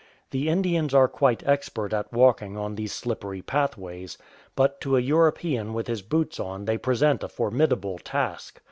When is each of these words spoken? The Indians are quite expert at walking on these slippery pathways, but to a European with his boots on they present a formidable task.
The 0.31 0.49
Indians 0.49 0.95
are 0.95 1.07
quite 1.07 1.45
expert 1.47 1.93
at 1.93 2.11
walking 2.11 2.57
on 2.57 2.73
these 2.73 2.91
slippery 2.91 3.43
pathways, 3.43 4.17
but 4.55 4.81
to 4.81 4.97
a 4.97 4.99
European 4.99 5.75
with 5.75 5.85
his 5.85 6.01
boots 6.01 6.39
on 6.39 6.65
they 6.65 6.79
present 6.79 7.21
a 7.21 7.27
formidable 7.29 7.99
task. 7.99 8.59